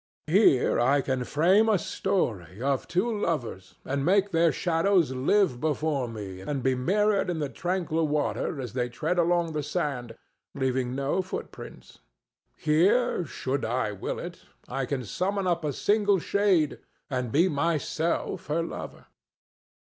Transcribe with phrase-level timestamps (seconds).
[0.25, 6.07] Here can I frame a story of two lovers, and make their shadows live before
[6.07, 10.17] me and be mirrored in the tranquil water as they tread along the sand,
[10.55, 11.99] leaving no footprints.
[12.55, 18.47] Here, should I will it, I can summon up a single shade and be myself
[18.47, 19.05] her lover.